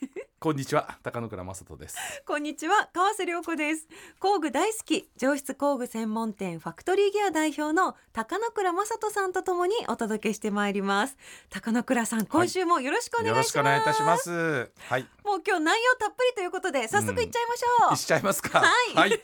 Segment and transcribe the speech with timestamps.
[0.40, 1.96] こんにちは高野倉正人です。
[2.26, 3.86] こんにちは川瀬良子です。
[4.18, 11.16] 工具大好き上質工具専門店ファクトリーギア代表の高野倉正人さんとともにお届けしてまいります。
[11.50, 14.70] 高野倉さん今週もよろしくお願いします、よろしくお願いいたします。
[14.88, 15.06] はい。
[15.24, 18.60] もう今日内容たっぷりということで早速いっちゃいましょう、いっちゃいますか。
[18.60, 19.20] はい。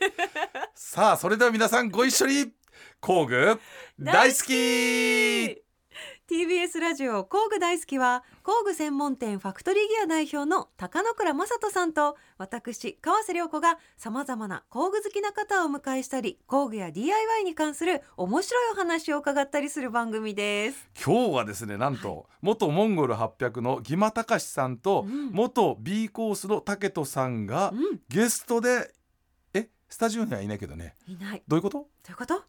[0.75, 2.53] さあそれでは皆さんご一緒に
[2.99, 3.59] 工具
[3.99, 5.66] 大好き
[6.29, 20.89] TBS ラジオ工具大好きは工具専門店ファクトリーギア代表の高野倉正人さんと私川瀬良子がさまざまな工具好きな方をお迎えしたり工具や DIY に関する面白いお話を伺ったりする番組です。
[21.01, 25.31] 今日はですねなんと、元モンゴル800のギマタカシさんと、うん。
[25.31, 28.01] 元 B コースの竹人さんがうん。
[28.09, 28.91] ゲストで
[29.53, 30.95] えスタジオにはいないけどね。
[31.07, 31.43] いない。
[31.47, 31.77] どういうこと？
[31.77, 32.43] どういうこと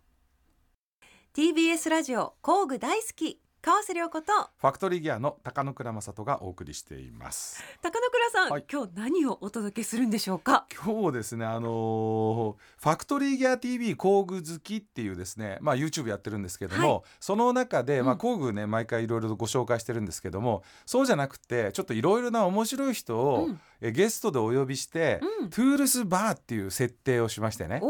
[1.36, 7.60] ？TBS ラジオ工具大好き川瀬良子とファクトリーギアの高野倉正人がお送りしています。
[7.82, 8.64] 高野倉さん、はい。
[8.70, 10.66] 今日何をお届けするんでしょうか？
[10.72, 17.02] 今日ですねあのーファクトリーギア TV 工具好きっていうですねまあ YouTube やってるんですけども、はい。
[17.18, 25.50] その中で、まあ、うん工具ね毎回いろいろとご紹介してるんですけどもそうじゃなくてちょっといろいろな面白い人を、うんえゲストでお呼びして、うん。
[25.50, 27.80] トゥールスバーっていう設定をしましてね。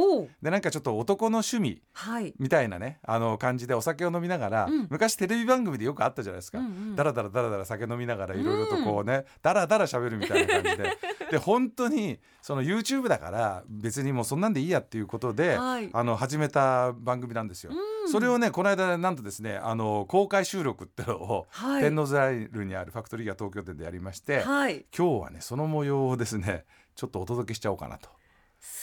[0.42, 2.34] でなんかちょっと男の趣味はい。
[2.38, 4.86] みたいなねあの感じでお酒を飲みながら、うん。
[4.90, 6.58] 昔テレビ番組でよくあったじゃないですか。
[6.58, 10.98] うんうんだらだらだらだら酒飲みながらいろいろとこうね、だらだら喋るみたいな感じで。
[11.30, 15.90] で本当にその YouTube だから別にもうそんなんでいいやっていうことで、はい。
[15.92, 17.72] あの始めた番組なんですよ。
[17.72, 18.10] うん。
[18.10, 21.82] それをねこの間なんとですねあの公開収録ってのを、はい。
[21.82, 24.86] 天王ザイルにあるファクトリーが東京店でやりまして、はい。
[24.96, 26.64] 今日はねその模様をですね
[26.96, 28.08] ちょっとお届けしちゃおうかなと。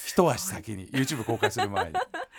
[0.06, 1.94] 一足先に YouTube 公開する前に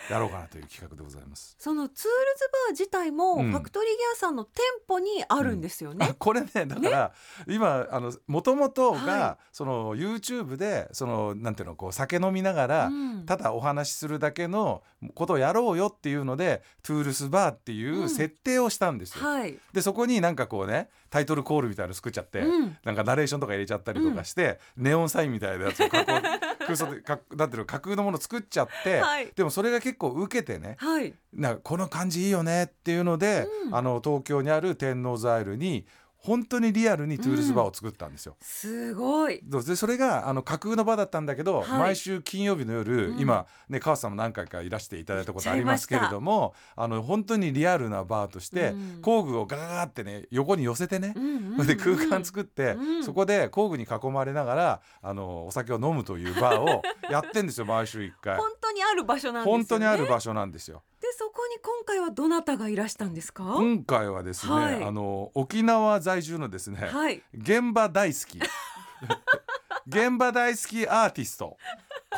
[0.09, 1.57] やろうかなという企画でございます。
[1.59, 6.07] そのツールズバー自体もうんファクトリーギアさんの店舗にあるんですよね。
[6.11, 7.13] あこれねだから
[7.49, 14.83] 今あの元々が、はその YouTube でそのなんていうのこう酒飲みながら、うんただお話しするだけの
[15.15, 19.27] ことをやろうよっていうのでトゥールスバーっていうんう設定をしたんですよ。
[19.27, 19.59] はい。
[19.73, 26.13] でそこになんかこうねタイトルコールみたいなの作っちゃって、うんなんかナレーションとか入れちゃったりとかして、ネオンサインみたいなやつを加工
[26.67, 31.15] 空想でかなんていうの架空のもの作っちゃって、はいでもそれが結構受けてねはい。
[31.33, 35.87] なこの感じいいよねっていうので、うんあの東京にある天王ザイルに
[36.27, 38.37] 本当にリアルにトゥールスバーを作ったんですよ。
[38.41, 39.41] すごい。
[39.45, 58.37] どうでそれがあの架空の場だったんだけど、はい毎週金曜日の夜、うん今ね川瀬さんも何回かいらしていただいたことありますけれどもあの本当にリアルなバーとして、うん工具をガガガってね横に寄せてね、うん で空間作って、うんそこで工具に囲まれながらあのお酒を飲むというバーをやってんですよ毎週1回。
[58.39, 59.59] 本当にある場所なんですよね。
[59.59, 60.83] 本当にある場所なんですよ。
[61.07, 63.45] でそこに今回はどなたがいらしたんですか？
[63.45, 64.83] 今回はですね、はい。
[64.83, 67.23] あの沖縄在住のですね、はい。
[67.33, 68.41] 現場大好き。
[69.87, 71.57] 現場大好きアーティスト。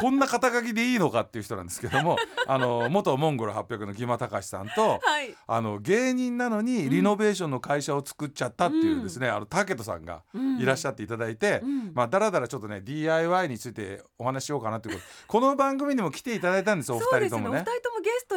[0.01, 2.17] こんな肩書きでいいのかっていう人なんですけども
[2.47, 5.35] あの元モンゴル800のギマタカシさんとはい。
[5.47, 10.23] あの芸人なのにリノベーションの会社を作っちゃったっていうですね、あの竹人さんが
[10.61, 11.93] いらっしゃっっていただいて、うん。
[11.95, 15.07] まあだらだらちょっとね DIY についてお話ししようかなということ。
[15.27, 16.93] この番組にも来ていただいたんです。
[16.93, 17.65] お二人ともね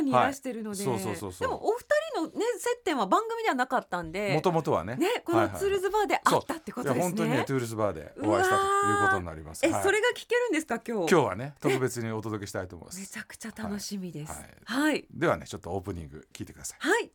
[0.02, 0.12] 二。
[0.12, 7.00] 人ともゲストにいらしてるので、はいそうそうそうそうでもお二人のね接点は番組ではなかったんで、もともとはねねこはいはいのツールズバーで会ったってことですね。
[7.00, 8.68] いや本当にねトゥールスバーでお会いしたとい
[9.06, 9.66] うことになります。
[9.66, 11.12] え、はいそれが聞けるんですか今日？
[11.12, 13.00] 今日はね特別にお届けしたいと思います。
[13.00, 14.32] めちゃくちゃ楽しみです。
[14.32, 15.06] はいはい。
[15.14, 16.80] ではねちょっとオープニング聞いてください。
[16.80, 17.12] はい。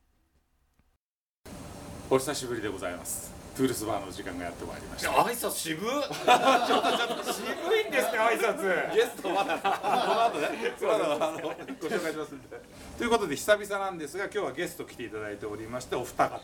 [2.08, 3.34] お久しぶりでございます。
[3.56, 5.10] トゥールスバーの時間がやってまいりました。
[5.10, 10.48] 挨拶渋っちょっとちょっと渋いんですね挨拶ゲストまだこの後ね
[10.82, 11.48] まだあのご
[11.88, 12.60] 紹介しますんで。
[12.98, 16.40] ということで久々なんですが今日はゲスト来ていただいておりましてお二方。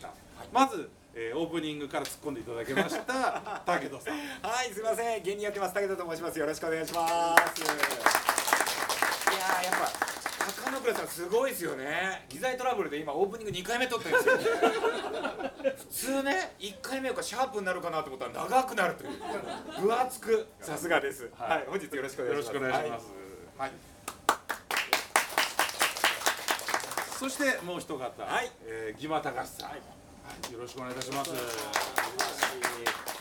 [0.53, 4.19] まず、えーオープニングから突っ込んでいただきました 武人さん。
[4.43, 5.23] はいすいません。
[5.23, 6.39] 芸人やってます武田と申します。
[6.39, 7.13] よろしくお願いします。
[7.13, 9.91] いやーやっぱ
[10.63, 12.27] 高野倉さんすごいですよね。
[12.29, 14.53] 機材トラブルで今オープニング2回目撮ってるんですよ
[15.79, 19.11] 普通ね1回目がシャープになるかなと思ったら長くなるという。
[19.81, 20.47] 分厚く。
[20.61, 21.31] さすがです。
[21.39, 22.55] はい、本日よろしくお願いします。
[22.55, 23.07] よろしくお願いします。
[23.57, 23.92] はい。
[27.23, 28.09] そしてもう一方、は
[28.43, 29.71] いえー、ギマタカシさん。
[30.53, 31.31] よろしくお願いいたします。
[31.31, 31.37] も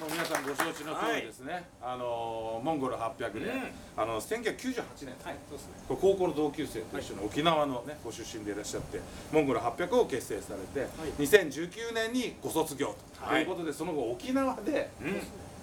[0.07, 1.65] う皆さんご承知の通りですね。
[1.83, 3.51] あのモンゴル800で、
[3.95, 5.73] あの1998年、はい、そうですね。
[5.87, 8.99] 高校の同級生と一緒に沖縄のねご出身でいらっしゃって、
[9.31, 10.89] モンゴル800を結成されて、
[11.19, 12.95] 2019年にご卒業
[13.29, 14.89] ということで、その後沖縄で。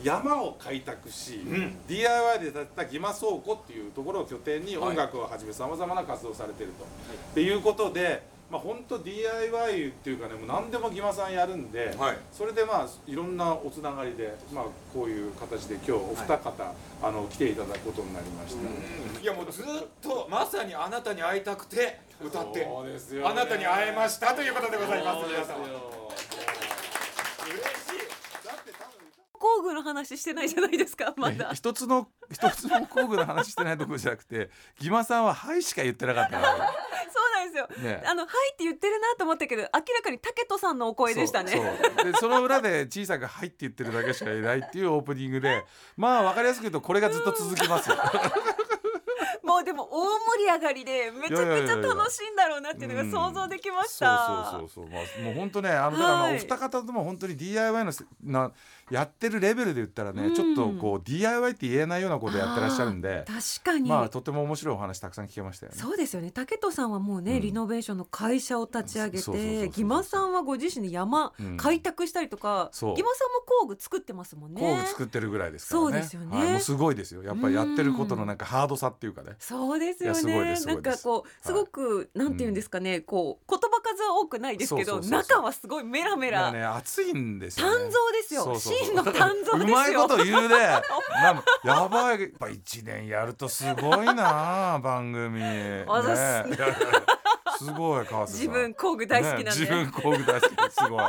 [0.03, 1.41] 山を開拓し、
[1.87, 6.87] DIY で建てたギマ倉庫っていうところを拠点に音楽をはじめさまざまな活動をされていると、っ
[7.35, 12.19] ていうことでまあ本当 DIY っていうかねもう何でもギマさんやるんで、はい。
[12.33, 14.65] それでまあいろんなおつながりでまあ
[14.95, 16.73] こういう形で今日お二方、
[17.03, 19.65] あの来ていただくことになりました、いやもうずっ
[20.01, 23.29] とまさにあなたに会いたくて歌ってそうですよね。
[23.29, 25.67] あなたに会えましたということでございます皆様。
[27.45, 28.28] 嬉しい
[29.39, 31.51] 工具の話してないじゃないですかまだ。
[31.53, 37.69] え一つの一つの工具の話してないところじゃなくてギマさんは「はい」しか言ってなかった そうなんですよ。
[37.83, 38.03] ね。
[38.07, 41.53] あのはいって言ってるなと思ったけど明らかに竹人さんのお声でしたね。
[41.53, 41.65] そう。
[41.97, 45.65] そうでその裏で小さく「はい」って言ってるだけしかいないっていうオープニングで
[45.97, 47.97] まあ分かりやすく言うとこれがずっと続きますよ。
[49.43, 54.51] もうでも大盛り上がりでめちゃくちゃ楽しいんだろうなっていうのが想像できました。
[54.51, 56.37] そうそうそうそう、まあ、もう本当ねあのはい。
[56.37, 58.53] お二方とも本当に DIY のせな
[58.91, 60.35] やってるレベルで言ったらね、うん。
[60.35, 65.79] ちょっとこう DIY って言えないようなことやってらっしゃるんで確かに、まあとても面白いお話たくさん聞けましたよね。
[65.79, 66.31] そうですよね。
[66.31, 67.41] 竹人さんはもうね、うん。
[67.41, 71.57] リノベーションの会社を立ち上げてギマさんはご自身で山うん。
[71.57, 72.97] 開拓したりとか、そう。
[72.97, 74.61] ギマさんも工具作ってますもんね。
[74.61, 75.87] 工具作ってるぐらいですからね。
[75.87, 76.37] そうですよね。
[76.37, 77.23] はい、もうすごいですよ。
[77.23, 79.33] やっぱりやってることのなんかハードさっていうかね。
[79.39, 80.59] そうですよね。
[80.65, 87.91] なんかこうすごく、なんていうんですかね、こう言葉数は多くないですけど中はすごいメラメラ、ね熱いんですよ、ね。
[88.13, 88.45] ですよ。
[88.45, 90.49] そうそうそう真のうまいこと言うね。
[90.49, 92.21] なんやばい。
[92.21, 95.41] やっぱ一年やるとすごいな 番組。
[95.41, 95.85] ね
[97.59, 98.41] すごい川瀬さん。
[98.41, 101.03] 自分工具大好きなんで、ね、自分工具大好きですごい。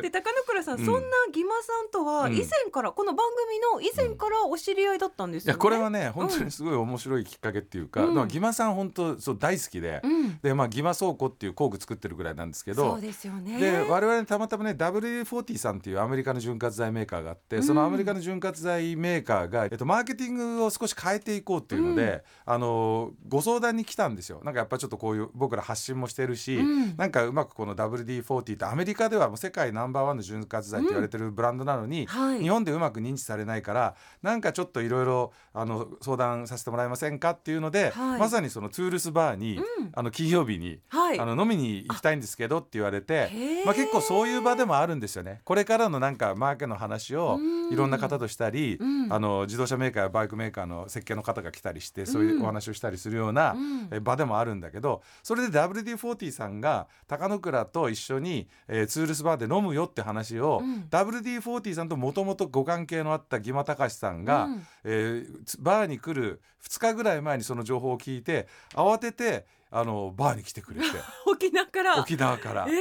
[0.00, 0.86] で高野倉さん、うん。
[0.86, 1.00] そんな
[1.32, 2.34] ギマさんとはうん。
[2.34, 5.56] 以前から、この番組の以前からお知り合いだったんですよね。
[5.56, 8.14] いやこれはね本当にすごい面白いきっかけっていうか、うん。
[8.14, 13.00] まあギマさん本当そう大好きで、うん、でまあギマ倉庫っていう工具作ってるぐらいなんですけどそう。
[13.00, 13.58] ですよね。
[13.58, 24.40] で我々たまたまね WD40 さんっていうアメリカの潤滑剤メーカーがあって、そのアメリカの潤滑剤メーカーが、えっと、マーケティングを少し変えていこうっていうので、あのご相談に来たんですよ。
[24.44, 26.96] なんかやっぱちょっとこういう僕ら発信もしてるし、うん。
[26.96, 32.40] なんかうまくこの WD40 ってアメリカではもう世界ナンバーワンの潤滑剤って言われてるブランドなのに、はい。
[32.40, 38.20] 日本でうまく認知されないからなんかちょっといろいろあの相談させてもらえませんかっていうので、はい。
[38.20, 39.64] まさにそのツールスバーに、うん。
[39.94, 41.20] あの金曜日にはい。
[41.20, 43.30] あの飲みに行きたいんですけどって言われて
[43.64, 45.42] まあ、結構そういう場でもあるんですよね。
[45.44, 47.72] これからのなんかマーケの話をうん。
[47.72, 49.12] いろんな方としたり、うん。
[49.12, 53.54] あの自動車メーカーやバイクメーカーの設計の方が来たりしてそういうお話をしたりするような
[54.02, 60.86] 場でもあるんだけどそれで WD40 さんが高野倉と一緒に、えーツールスバーで飲むよって話を、うん。
[60.90, 64.66] WD40 さんともともとご関係のあったギマ隆さんが、うん。
[64.84, 70.86] えーつバーに来る2日ぐらい前にその情報を聞いて慌ててあのバーに来てくれて
[71.26, 71.98] 沖縄から。
[71.98, 72.66] 沖縄から。
[72.68, 72.72] え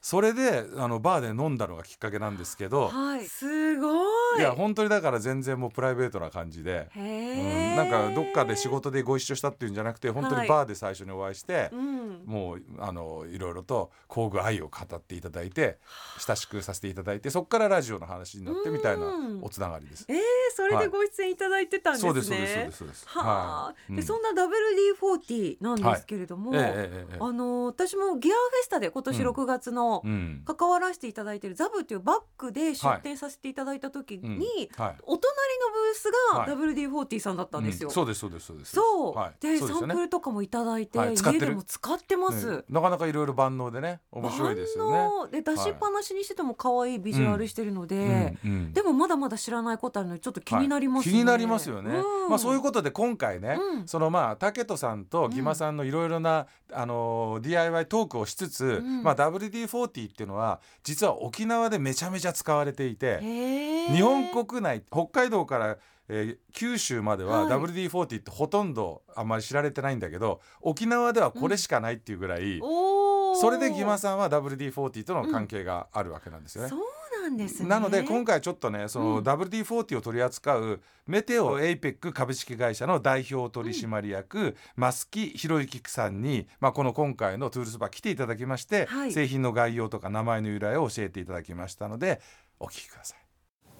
[0.00, 3.24] それであのバーで飲んだのがきっかけなんですけー、ど、はい。
[3.26, 4.40] すごい。
[4.40, 12.22] い、や本当にだから全然もうプライベートな感じで、へうんえ、なんかどっかで仕事でご一緒したっていうんじゃなくて本当はいにバーで最初にお会いして、うん。
[12.24, 15.78] もうあのいろいろと工具愛を語っていただいて
[16.18, 20.06] 親しくさせていただいてそこからラジオの話になってみたいなうんおつながりです。
[20.08, 20.18] えー、
[20.54, 22.08] それでご出演いただいてたんですね。
[22.08, 23.08] そうですそうですそうですそうです。
[23.08, 29.28] はあ、いでそんな WD40 なんですけれども、ええあの私もギアフェスタで今年うん。
[29.28, 30.42] 6月のうん。
[30.44, 34.96] 関わらせていただいているザブというバッグで出展させていただいた時に、うんはい。
[35.02, 36.50] お隣のブースがはい。
[36.50, 37.88] WD40 さんだったんですよ。
[37.88, 37.94] うん。
[37.94, 38.72] そうですそうですそうです。
[38.72, 39.88] そう、はい、でそうですよね。
[39.88, 42.50] サンプルとかもいただいて、家でも使ってます。
[42.58, 44.96] ねなかなかいろいろ万能でね面白いですよね。
[44.96, 45.28] 万能。
[45.28, 48.36] で出しっぱなしにしてても可愛いビジュアルしてるので、
[48.72, 51.12] でもまだまだ知らないことあるのでちょっと気になりますね。
[51.12, 51.20] はい。
[51.20, 51.94] 気になりますよね。
[51.94, 53.88] うんまあそういうことで今回ね、うん。
[53.88, 59.02] そのまあ竹人さんとギマさんのいろいろな、あの DIY トークをしつつ、ん。
[59.02, 65.76] まあ WD40 っていうのは実は沖縄でめちゃめちゃ使われていて、日本国内北海道から
[66.08, 67.52] えー九州までははい。
[67.52, 73.36] WD40 ってほとんどあんまり知られてないんだけど沖縄ではこれしかないっていうぐらい、おー。
[73.36, 76.68] それでギマさんは WD40 との関係があるわけなんですよね。
[76.68, 76.80] そう
[77.22, 77.68] なんですね。
[77.68, 92.20] なので今回ちょっとねそのうん WD40 を取り扱うメテオエイペック株式会社の代表取締役増木博之さんに、まあ、この今回のトゥールスバー来ていただきまして、はい製品の概要とか名前の由来を教えていただきましたので
[92.58, 93.18] お聞きください。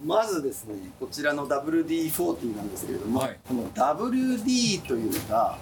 [0.04, 5.58] まずですねこちらの WD40 なんですけれども、はいこの WD というのが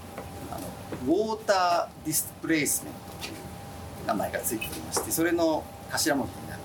[0.50, 0.58] あ
[1.06, 6.60] のウォーターディスプレイスメントという名前がついておりましてそれの頭文字になる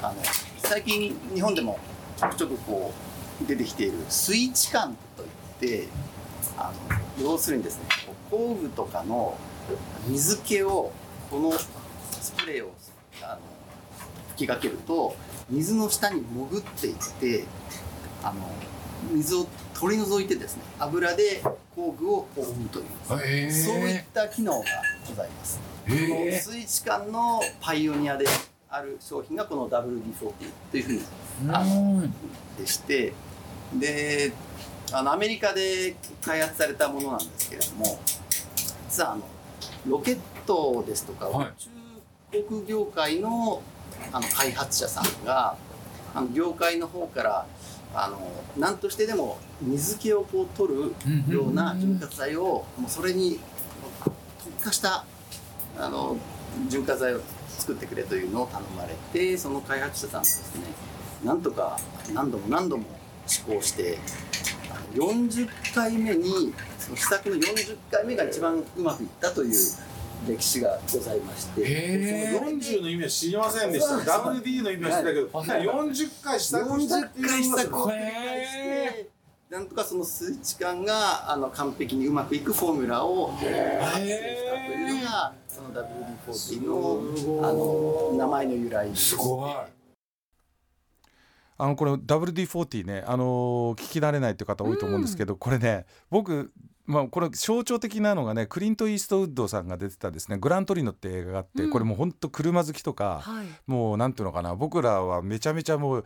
[0.00, 0.14] あの
[0.58, 1.78] 最近日本でも
[2.16, 2.92] ちょくちょくこ
[3.42, 5.28] う出てきている水置感といっ
[5.82, 5.88] て
[6.56, 6.72] あ
[7.18, 7.84] の要するにですね
[8.30, 9.36] 工具とかの
[10.06, 10.92] 水気を
[11.30, 12.72] このスプレーを
[13.22, 13.38] あの
[14.30, 15.16] 吹きかけると
[15.50, 17.44] 水の下に潜っていって
[18.22, 18.40] あの
[19.12, 21.42] 水を取り除いてですね油で
[21.74, 22.86] 工具を覆うという
[23.24, 24.64] へそういった機能が
[25.08, 25.60] ございます。
[25.86, 28.26] この水置感のパイオニアで
[28.70, 30.32] ある商品がこの WD-40
[30.70, 31.00] というふうに
[31.50, 32.02] あの
[32.58, 33.12] でして
[33.74, 34.32] で
[34.92, 37.98] あのアメリカで開発されたものなんですけれども
[38.88, 39.22] 実はあの
[39.86, 41.46] ロケットですとかはい。
[41.48, 41.70] 宇宙
[42.42, 43.62] 航空業界の
[44.12, 45.56] あの開発者さんが
[46.14, 47.46] あの業界の方から
[47.94, 48.18] あの
[48.58, 50.94] 何としてでも水気をこう取る
[51.34, 53.38] ような潤滑剤をもうそれに
[54.44, 55.04] 特化した
[55.78, 56.16] あの
[56.68, 57.20] 潤滑剤を
[57.58, 60.62] 作ってくれというのを頼まれてその開発者さんがですね
[61.24, 61.78] なんとか
[62.14, 62.84] 何度も何度も
[63.26, 63.98] 試行して
[64.70, 69.52] あの40回目にその試作の40回目が一番うまくいったという
[70.26, 72.38] 歴史がございましてへー。
[72.38, 74.12] その40の意味は知りませんでした。
[74.12, 75.62] WD の意味は知ってたけど、はい。
[75.62, 79.18] 40回試作したっ40ていうの回試が作を繰り返して
[79.50, 89.16] なんとかその数値感があの完璧にうまくいくフォーミュラを作成したというのがその WD-40 のあの名前の由来です。
[89.16, 89.52] ごい。
[91.60, 96.52] あのこれ WD-40 ね、あのー聞き慣れないっていう方多いと思うんですけど、これね僕
[96.88, 101.70] まあ、これ象徴的なのがねクリント・イーストウッドさんが出てたですね「グラントリノ」って映画があって、うん。
[101.70, 103.46] これもうほんと車好きとか、はい。
[103.66, 106.04] もうなんていうのかな僕らはめちゃめちゃもう、えー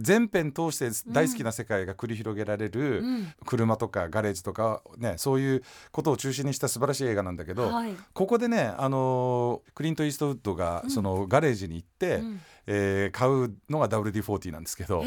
[0.00, 3.32] 全編通して大好きな世界が繰り広げられる、うん。
[3.44, 7.94] 車とかガレージとかねそういうことを中心にした素晴らしい映画なんだけど、はい。
[8.14, 12.40] ここでね、あのークリント・イーストウッドがそのガレージに行って、うん。
[12.68, 15.04] えー買うのが WD-40 なんですけど。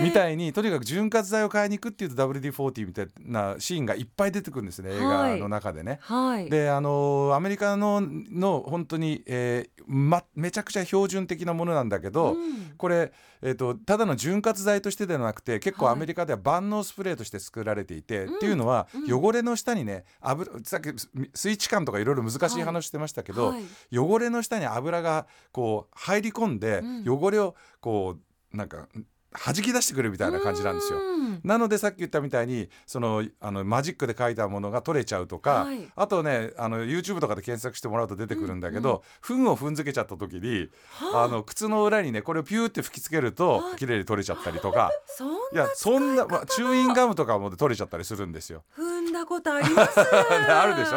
[0.00, 5.98] みたいにとにかく潤滑剤を買いに行くっていうと WD-40 みたいなシーンがいっぱい出てくるんですね映画の中でね。
[6.02, 6.48] はい。
[6.50, 12.74] であのーアメリカのの本当に、えーま、めちゃくちゃ標準的なものなんだけど、うん。
[12.76, 15.94] これ、えー、とただの潤滑剤としてではなくて結構はい。
[15.94, 18.36] アメリカでは万能スプレーとして作られていて、うん。
[18.36, 19.24] っていうのは、うん。
[19.24, 20.88] 汚れの下にね油さっき
[21.34, 23.98] スイッチ感とかいろいろ難しい話してましたけど、はい。
[23.98, 27.04] 汚れの下に油がこう入り込んで、うん。
[27.08, 28.16] 汚れをこ
[28.52, 28.88] うなんか
[29.30, 30.98] 弾き出してくるみたいな感じなんですよ。
[30.98, 31.40] うん。
[31.44, 35.86] なのでさっき言ったみたいにそのあのマジックで書いたものが取れちゃうとか、はい。
[35.94, 40.68] あとねあの YouTube とかで検索してもらうと出てくるんだけど、糞を踏んづけちゃった時に
[41.12, 41.28] はあ。
[41.28, 44.90] の靴の裏にねこれをピューって吹きつけるとはい綺麗に取れちゃったりとか。
[45.52, 48.64] いやなそんな、まあ、チューインがガムとかも取れちゃったりするんですよ。
[48.76, 50.00] 踏んだことあります。
[50.00, 50.88] あるでし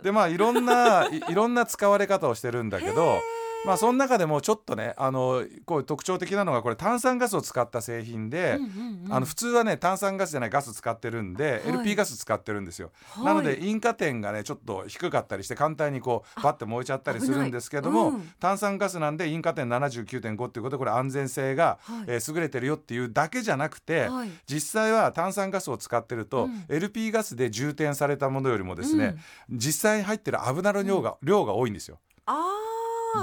[0.00, 0.02] ょ？
[0.02, 3.20] でまあいろんないいろんな使われ方をしてるんだけど。
[3.66, 9.12] まあその中でもちょっとねあのこう特徴的なのがこれ炭酸ガスを使った製品で、うんうんうん。
[9.12, 11.74] あの普通はね炭酸ガスじゃないガス使ってるんで、はい。
[11.74, 13.24] LP ガス使ってるんですよ、はい。
[13.24, 18.30] なので引火点がねちょっと低かったりして簡単にこうバッて燃えちゃったりするんですけども、うん。
[18.38, 22.04] 炭酸ガスなんで引火点79.5っていうことでこれ安全性が、はい。
[22.08, 24.30] えー優れてるよっていうだけじゃなくて、はい。
[24.46, 26.64] 実際は炭酸ガスを使ってると、うん。
[26.68, 29.16] LP ガスで充填されたものよりもですね、
[29.50, 31.98] 実際に入ってる油の量が,、量が多いんですよ。
[32.26, 32.63] あー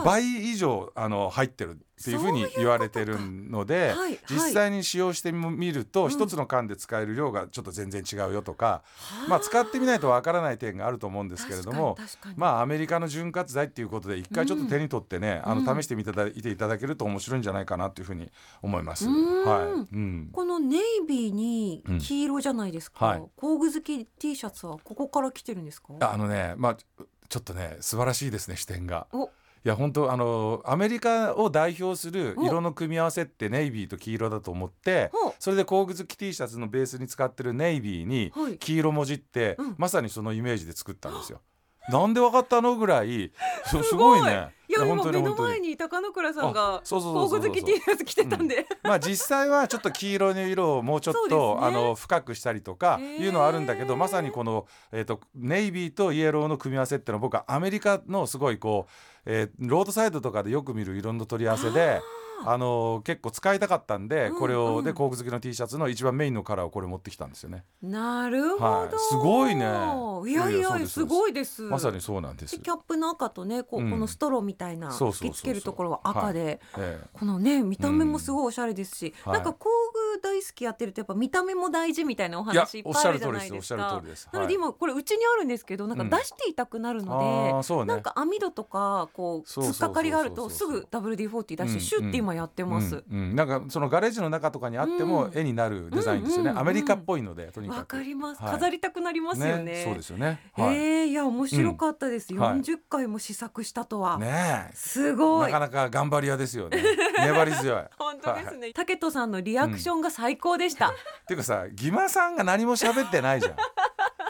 [0.05, 4.19] 倍以上あの入ってるっていうふうに言われてるのではいはい。
[4.29, 6.09] 実際に使用してみるとうん。
[6.09, 8.83] 一つの缶で使える量がちょっと全然違うよとか、
[9.29, 11.97] まあ使ってみないとわからない点があると思うんですけれども
[12.35, 15.63] まあアメリカの潤滑剤っていうことで一回ちょっと手に取ってね、あうん。
[15.63, 18.31] の試してみていていただけると面白いんじゃないかなというふうに
[18.61, 19.07] 思います。
[19.07, 19.45] うん。
[19.45, 20.29] はい、うん。
[20.31, 23.29] このネイビーに黄色じゃないですか、うんはい。
[23.35, 25.93] 工具好き T シャツはここから来てるんですか？
[25.99, 29.07] あのねまあちょっとね素晴らしいですね視点が。
[29.13, 29.29] お
[29.63, 32.45] いや本当あのアメリカを代表するお。
[32.45, 38.57] 色の組み合わせってネイビーと黄色だと思ってそれで工具好き T シャツのベースに使ってるネイビーにはい。
[38.57, 39.75] 黄色文字って、うん。
[39.77, 41.41] まさにそのイメージで作ったんですよ。
[41.89, 43.31] なんでわかったのぐらい
[43.65, 44.23] そすごい。
[44.23, 44.49] ね。
[44.67, 51.67] いや今目の前に高野倉さんが工具好き T シャツ着てたんで、まあ実際はちょっと黄色の色をもうちょっと、ね。
[51.67, 58.91] あの深くしたりとかいうのはあるんだけどまさにこの、えー、とネイビーとイエローの組み合わせっていうのは僕はアメリカのすごいこう、
[59.25, 62.01] えーロードサイドとかでよく見る色の取り合わせで。
[62.43, 64.83] あの結構使いたかったんで、うんこれを、うん。
[64.83, 67.65] で工具好きの T シャツの一番メインのカラーをこれ持ってきたんですよね。
[67.83, 68.89] なるほど、はい。
[68.97, 69.61] すごいね。
[69.61, 71.05] いやいいやす。
[71.05, 71.61] ごいです。
[71.61, 72.57] まさにそうなんです。
[72.57, 72.63] で。
[72.63, 73.91] キャップの赤とねこう、うん。
[73.91, 77.07] このストローみたいな吹きつけるところは赤で、ええ。
[77.13, 84.29] このね見た目もすごいおしゃれですし、うんなんか工具大好きやってるとやっぱ見た目も大事みたいなお話いっぱいあるじゃしゃる通りですおっしゃるないですか通りです。
[84.31, 95.31] なので今これうちにあるんですけどなんか出していたくなるので、なんか網戸とかこう突っかかりがあるとすぐ WD-40 出してシュッて今やってます、なんかそのガレージの中とかにあってもうん。
[95.33, 97.77] 絵になるデザインですよね、アメリカっぽいのでとにかく。
[97.77, 98.51] わかります、はい。
[98.53, 99.83] 飾りたくなりますよね。
[99.83, 100.39] そうですよね。
[100.53, 102.39] はい、えー、いや面白かったです、うん。
[102.39, 102.59] はい。
[102.59, 104.75] 40回も試作したとは、ねえ。
[104.75, 106.83] すごないかなか頑張り屋ですよね。
[107.19, 107.83] 粘り強い。
[107.97, 110.93] 本当ですね、竹人さんのリアクションが最高でした、
[111.27, 113.55] ていうかさギマさんが何も喋ってないじゃん。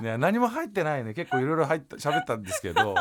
[0.03, 1.13] ね、何も入ってないね。
[1.13, 2.95] 結構いろいろ入った喋ったんですけど。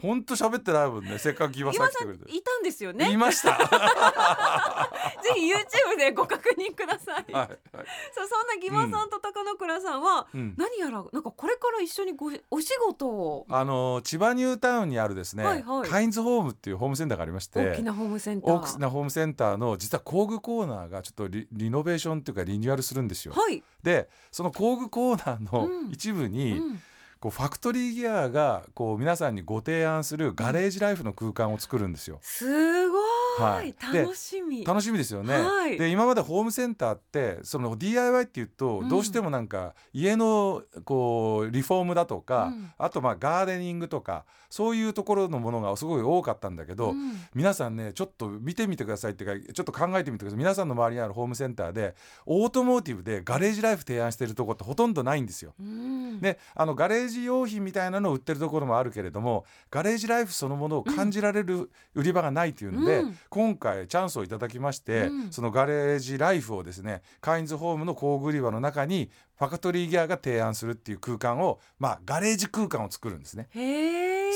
[0.00, 1.18] ほんと喋ってないもんね。
[1.18, 2.30] せっかくギマさん来てくれて。
[2.30, 3.06] いたんですよね。
[3.06, 3.52] 言いました。
[3.52, 4.90] は
[5.22, 7.48] ぜひ YouTube でご確認ください、いはい。
[8.12, 10.54] そうそんなギマさんと高野倉さんは、うん。
[10.56, 13.46] 何やらなんかこれから一緒にごお仕事を。
[13.48, 15.88] あの千葉ニュータウンにあるですね、はいはい。
[15.88, 18.54] カインズホームっていうホームセンターがありまして大きなホームセンター。
[18.54, 23.34] 大きなホームセンターの実は工具コーナーがちょっとリリノベーションっていうかリニューアルするんですよ。
[23.34, 25.88] はい、でその工具コーナーのうん。
[25.90, 26.82] 一部に、うん
[27.20, 32.18] こうファクトリーギアがこう皆さんにご提案するガレージライフの空間を作るんですよ。
[32.22, 33.00] すごい、
[33.42, 33.74] はい。
[33.92, 34.64] で楽しみ。
[34.64, 35.34] 楽しみですよね。
[35.34, 35.78] はい。
[35.78, 38.88] で今までホームセンターってその DIY っていうとうん。
[38.88, 42.72] どうしてもなんか家のこうリフォームだとか、うん。
[42.78, 47.12] あとまあガーデニングとかそういうところのものがすごい多かったんだけど、うん。
[47.34, 50.38] 皆さんねちょっと見てみてくださいっていうかちょっと考えてみてください。
[50.38, 51.94] 皆さんの周りにあるホームセンターで
[52.26, 55.54] オートモーティブでガレージライフ提案してるところってほとんどないんですよ。
[55.60, 56.20] うん。
[56.20, 65.32] であのガレージ用品みたいなのを売ってるところもあるけれどもガレージライフそのものを感じられる売り場がないというので、うん今回チャンスをいただきまして、うん。
[65.32, 73.48] そのガレージライフをですねカインズホームの工具売り場の中にファクトリーギアが提案するっていう空間をまあガレージ空間を作るんですね。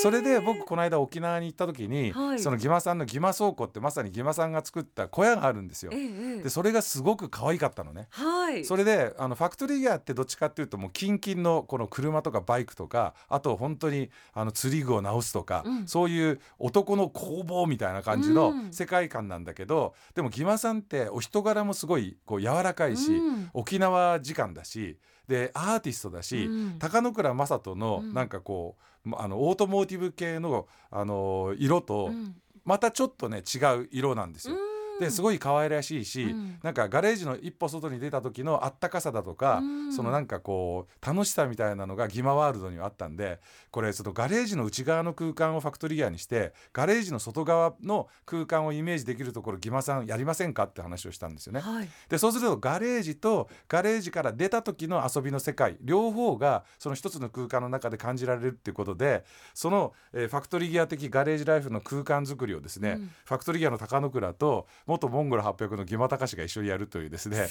[0.01, 2.41] それで僕この間沖縄に行った時に、はい。
[2.41, 5.93] そのギマさんのギマ倉庫ってまさにギマさんが作った小屋があるんですよ。
[5.93, 5.97] え。
[5.97, 6.43] えええ。
[6.45, 8.09] でそれがすごく可愛かったのね。
[8.11, 8.65] はい。
[8.65, 15.87] それであのファクトリーギアってどっちかっていうともうキンキンのこの車とかバイクとかあと本当にあの釣り具を直すとか、うん。
[15.87, 18.73] そういう男の工房みたいな感じのうん。
[18.73, 23.51] 世界観なんだけど、でもギマさんってお人柄もすごいこう柔らかいし、うん。
[23.53, 24.92] 沖縄時間だし
[25.29, 26.79] でアーティストだし、うん。
[26.79, 28.15] 高野倉正人のうん。
[28.15, 32.37] なんかこう、あのオートモーティブ系のあの色とうん。
[32.65, 34.55] またちょっとね違う色なんですよ。
[34.55, 34.72] うん
[35.07, 36.59] ですごい可愛らしいし、うん。
[36.63, 39.93] なんかガレージの一歩外に出た時のあったかさだとか、うん。
[39.93, 51.61] そのなんかこう楽しさみたいなのがギマワールドにはあったんでこれちょっとガレージの内側の空間をファクトリーギアにしてガレージの外側の空間をイメージできるところギマさんやりませんかって話をしたんですよね。
[51.61, 51.89] はい。
[52.09, 59.25] でそうするとガレージとガレージから出た時の遊びの世界両方がその一つの空間の中で感じられるっていうことで
[59.55, 63.11] その、えーファクトリーギア的ガレージライフの空間作りをですね、うん。
[63.27, 67.49] ファクトリーギアの高野倉と元モンゴル800のギマタカシが一緒にやるというですね。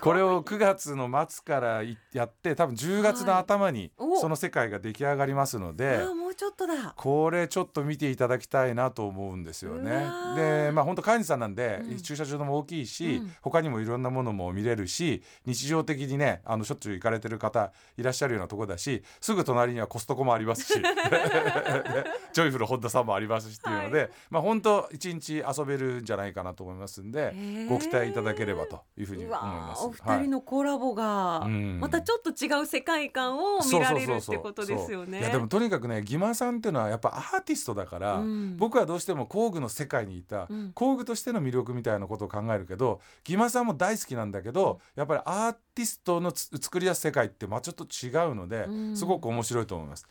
[0.00, 5.98] これを9月の末からいやって多分10月の頭にその世界が出来上がりますので。
[5.98, 6.94] あーもうちょっとだ。
[6.96, 10.06] これちょっと見ていただきたいなと思うんですよね。
[10.36, 11.96] でまあ本当飼い主さんなんで、うん。
[11.98, 13.32] 駐車場も大きいし、うん。
[13.42, 20.74] 他にもいろんなものも見れるし日常的にねあのしょっちゅう行かれてる方いらっしゃるようなとこだしすぐ隣にはコストコもありますし。
[22.32, 27.68] ジョイフルホンダさんもありますしっていうので、まあ本当一日遊べるんじゃないかなと思いますんで、へー。
[27.68, 29.84] ご期待いただければというふうにう思います。
[29.84, 31.80] お二人のコラボがうん。
[31.80, 35.20] またちょっと違う世界観を見られるってことですよね。
[35.20, 38.56] いやでもとにかくねギマさんっていうのはやっぱアーティストだから、うん。
[38.56, 40.72] 僕はどうしても工具の世界にいた、うん。
[40.74, 48.96] 工具としての魅力みたいなことを考えるけどギマさんも大好きなんだけど、やっぱりアーティストのつ作り出す世界ってまあちょっと違うので、うん。
[48.96, 50.06] すごく面白いと思います。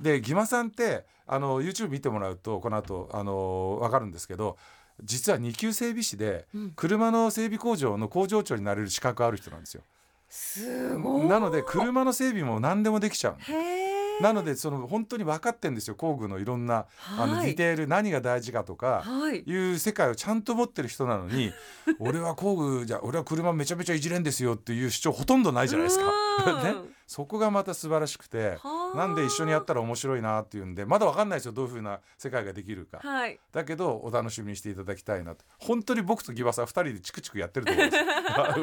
[0.00, 4.56] でギマさんってあの YouTube 見てもらうとこの後あの分かるんですけど
[5.04, 9.82] 実は2級整備士で、うん車の整備工場の工場長になれる資格ある人なんですよ。
[10.28, 11.26] すごい。
[11.26, 13.36] なので車の整備も何でもできちゃう。
[14.22, 16.84] なのでその本当に分かってんですよ工具のいろんな
[17.18, 19.38] あのはいディテール何が大事かとかはい。
[19.40, 21.52] いう世界をちゃんと持ってる人なのに
[21.98, 26.04] 俺は工具じゃ俺は車めちゃめちゃいじれんですよっていう主張ほとんどないじゃないですか。
[26.46, 26.74] うん ね、
[27.10, 33.00] そこがまた素晴らしくてはあなんで一緒にやったら面白いなっていうんでまだ分かんないですよどういうふうな世界ができるか。
[33.02, 33.40] はい。
[33.50, 38.06] だけどお楽しみにしていただきたいなと本当に僕とギバさん2人でチクチクやってると思うんですよ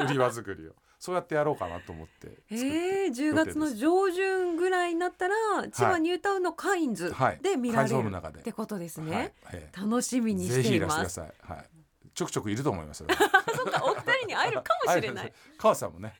[0.02, 5.34] 売り場作りをそうやってやろうかなと思って作ってええー、10予定です月の上旬ぐらいになったら
[5.70, 9.14] 千葉ニュータウンのカインズはいで見られるムの中でってことですね。
[9.14, 10.98] はいええ楽しみにしています。
[11.02, 11.52] らしてください。
[11.52, 11.78] はい。
[12.18, 13.06] ちょくちょくいると思いますよ。
[13.54, 15.32] そっかお二人に会えるかもしれない。
[15.56, 16.14] 川瀬さんもね。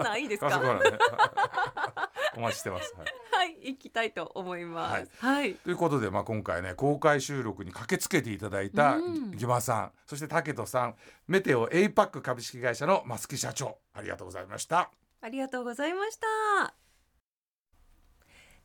[0.00, 0.50] ーナーいいですか？
[2.36, 2.94] お待ちしてます。
[2.96, 3.06] はい。
[3.32, 5.10] はい行きたいと思います。
[5.18, 9.30] はい、ということで、まあ、今回ね公開収録に駆けつけていただいたうん。
[9.32, 14.90] ギュマさんそして武人さんメテオ A パック株式会社の増木社長ありがとうございました。
[15.22, 16.74] ありがとうございました。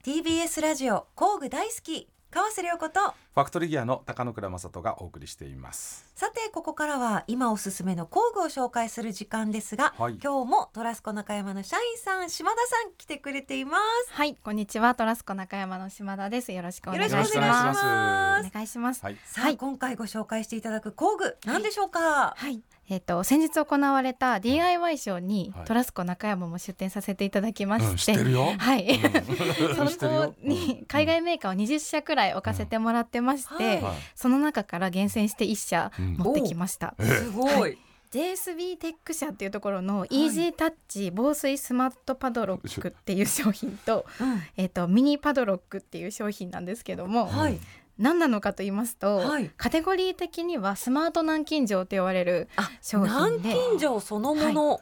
[0.04, 3.00] TBS ラジオ工具大好き川瀬良子と
[3.34, 6.12] ファクトリーギアの高野倉正人がお送りしています。
[6.16, 14.96] さてここからは今おすすめの工具を紹介する時間ですが、はい今日もトラスコ中山の社員さん島田さん来てくれていますはい、こんにちは。
[14.96, 16.52] トラスコ中山の島田です。
[16.52, 17.38] よろしくお願いします。
[17.38, 19.02] よろしくお願いしますお願いします。
[19.02, 19.18] はい。
[19.24, 25.66] さあ、はい今回ご紹介していただく工具何でしょうか、はい、えっ、と先日行われた DIY ショーに、はい。
[25.66, 28.14] トラスコ中山も出展させていただきまして。
[28.14, 29.90] はい、うん。
[29.90, 33.84] そこに海外メーカーを20社くらい置かせてもらってまして、うん。
[33.86, 33.96] はい。
[34.14, 36.14] その中から厳選して1社うん。
[36.18, 36.94] 持ってきました。
[37.00, 37.78] すごい、
[38.12, 44.44] JSB テック社っていうところのイージータッチ防水スマートパドロックっていう商品と,、うん。
[44.58, 47.60] えっとミニパドロックっていう商品なんですけども、はい
[47.98, 49.50] 何なのかと言いますと、はい。
[49.58, 54.82] カテゴリー的にはスマート南京錠と呼ばれるあ商品で南京錠そのもの、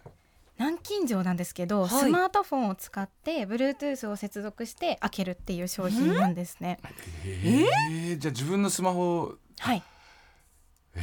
[0.57, 1.89] 南京錠なんですけど、はい。
[1.89, 6.79] スマートフォンを使って Bluetooth を接続して開けるっていう商品なんですね。
[7.25, 9.83] えー、じゃあ自分のスマホはい、
[10.95, 10.99] え？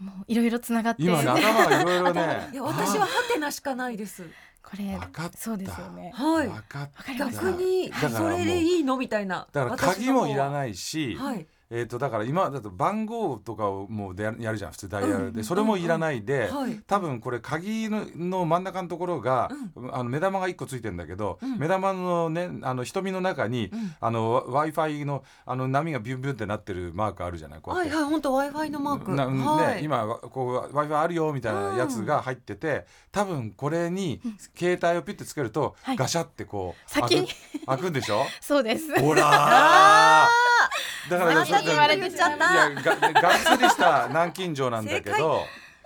[0.00, 1.02] ー、もういろいろつながって。
[1.02, 2.48] 今ね頭がいろいろね。
[2.52, 4.24] いや私はハテナしかないです
[4.70, 5.36] これ分かった。
[5.38, 6.12] そうですよね。
[6.14, 6.46] はい。
[6.46, 7.14] 分かった。
[7.14, 8.96] 逆にそれでいいの？
[8.96, 9.48] みたいな。
[9.52, 16.80] だから鍵もいらいないし、はいえー、とだから今だと番号とかをもうでややるじゃん普通ダイヤルで、うんそれもいらないで、はい。
[16.86, 19.50] 多分これ鍵のの真ん中のところが、
[19.92, 21.58] あの目玉が1個ついてるんだけど、うん。
[21.58, 23.94] 目玉のねあの瞳の中に、うん。
[24.00, 27.60] あの w i f i のあの波がビュンビュンってなってるマークあるじゃない？
[27.60, 27.74] こう。
[27.74, 29.14] はいはい本当 Wi-Fi のマーク。
[29.14, 29.76] なはい。
[29.76, 34.20] ね、今こう w i f i あるよみたいなやつが入ってて、多分これに
[34.56, 35.96] 携帯をピッてつけると、はい。
[35.96, 37.26] ガシャってこう先に。
[37.28, 38.24] 開く開くんでしょ？
[38.40, 39.00] そうです。
[39.00, 40.26] ほらー
[41.08, 42.70] だからまた言われてしまった。
[42.70, 45.44] いやががっつりした南京錠なんだけ正ど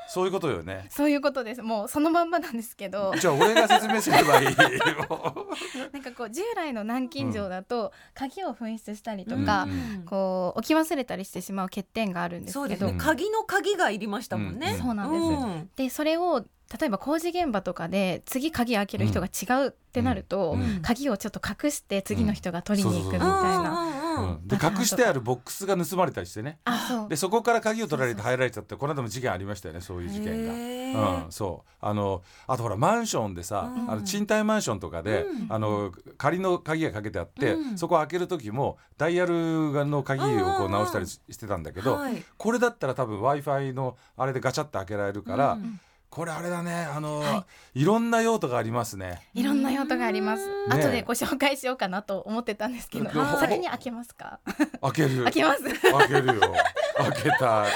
[0.09, 0.87] そういうことよね。
[0.91, 1.63] そういうことです。
[1.63, 4.47] もうそのまんまなんですけど、 じゃあ俺が説明すればいい。
[4.47, 4.53] よ
[5.93, 12.95] なんかこう従来の南京錠だと鍵を紛失したりとか、うんこう置き忘れたりしてしまう欠点があるんですけど、そうですね。
[12.99, 15.23] 鍵の鍵がいりましたもんね、うんそうなんです。
[15.25, 15.71] うん。
[15.77, 16.45] でそれを
[16.79, 20.83] 例えば工事現場とかで次鍵開ける人が違うってなると、うん。
[20.83, 24.49] 鍵をちょっと隠して次の人が取りに行くみたいうんな、うん。
[24.49, 26.59] で隠してあるボックスが盗まれたりしてね。
[26.65, 27.09] あそう。
[27.09, 30.53] でそこから鍵を取られて入られちゃってこの間も事件ありましたよねそういう事件が。
[30.53, 31.71] へうーん、そう。
[31.81, 33.91] あのあとほらマンションでさ、うん。
[33.91, 35.47] あの賃貸マンションとかで、うん。
[35.51, 37.79] あの仮の鍵がかけてあって、うん。
[37.79, 42.23] そこを開ける時もダイヤルの鍵をこう直したりしてたんだけど、はい。
[42.37, 45.81] これだったら多分 w i f i のあれでガチャって開けられるから、うん
[46.15, 46.87] これあれだね。
[46.95, 47.85] あの、、はい。
[47.85, 49.21] ろんな用途がありますね。
[49.35, 50.49] いろんな用途があります。
[50.49, 50.73] うん。
[50.73, 54.41] 後でご紹介しようかなと思ってたんですけどはい先に開けますか
[54.81, 56.41] 開ける開けます開けるよ
[56.97, 57.67] 開けた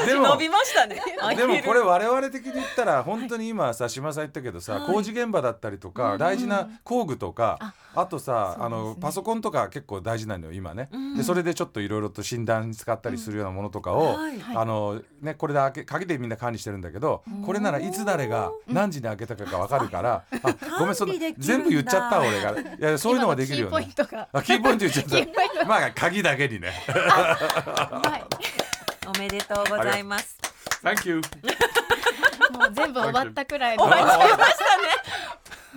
[0.00, 1.00] 筋でも伸びましたね。
[1.36, 4.92] でもこれ我々的に言ったら本当に今さ島さん言ったけどさ、はい。
[4.92, 8.64] 工事現場だったりとか、うん大事な工具とか、ああとさ、ね。
[8.64, 14.56] あのパソコンとか結構大事なのよ今ね、うんでそれでちょっといろいろと診断に使ったりするようなものとかを、はいはい。
[14.56, 22.50] あのね、これで開け鍵でみんな管理してるんだけどうんこれならいつ誰が何時に開けたかが分かるから、 あごめんその全部言っちゃった俺が。
[22.50, 23.88] いやそういうのができるよね。
[23.94, 25.26] キーポイント言っちゃっ
[25.58, 25.64] た。
[25.66, 26.72] まあ鍵だけにね。
[26.86, 28.57] はい
[29.08, 30.36] おめでとうございます。
[30.82, 31.16] Thank you.
[31.16, 33.84] もう全部終わったくらいの。
[33.84, 34.82] 終わっちゃいましたね。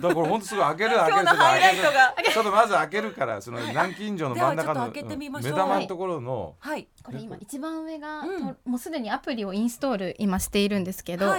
[0.00, 1.22] だからこれ本当すごい開ける開ける。
[1.22, 2.14] 今日のハイライトが。
[2.30, 5.02] ちょっとまず開けるからその南京錠の真ん中の目
[5.50, 6.88] 玉のところの、はい。
[7.02, 8.22] これ今一番上が、
[8.66, 11.34] もうすでにアプリをインストール今しているんですけど、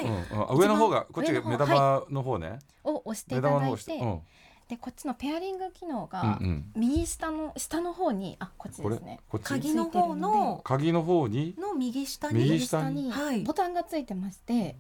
[0.50, 4.22] 上の方がこっちが目玉の方ね、を押してい目ただいて、玉の方して、うん
[4.68, 6.66] でこっちのペアリング機能が、うんうん。
[6.76, 9.20] 右下の下の方にあこっちですね。
[9.44, 11.56] 鍵の方の鍵の方に？
[11.60, 13.12] の右下に右下に？
[13.12, 13.42] はい。
[13.44, 14.78] ボタンがついてまして、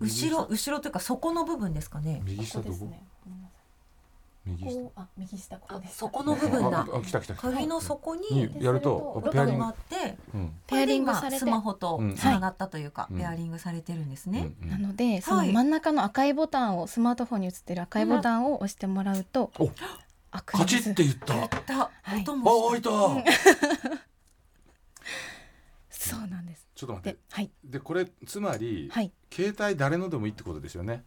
[0.00, 2.22] 後ろ後ろというか底の部分ですかね。
[2.24, 2.70] 右下どこ？
[2.70, 3.02] ここですね
[4.46, 4.70] 右下。
[4.70, 6.78] いこうあ右下ここあです底の部分だ。
[6.80, 7.42] ああ来た来た来た。
[7.50, 9.60] 鍵の底ににやるとでペアリング。
[9.60, 10.52] があってうん。
[10.66, 11.38] ペアリングされて。
[11.38, 12.14] スマホとうん。
[12.14, 13.18] つながったというかうん。
[13.18, 14.52] ペアリングされてるんですね。
[14.60, 19.74] なんのでその真ん中の赤いボタンをスマートフォンに映ってる赤いボタンを押してもらうと、お開
[20.44, 21.34] くんカチって言った。
[21.34, 22.90] 音あも開いた。
[25.90, 27.18] そうなんですちょっと待って。
[27.18, 27.50] ではい。
[27.64, 29.12] でこれつまり、はい。
[29.30, 31.02] 携帯誰のでもいいってことですよね？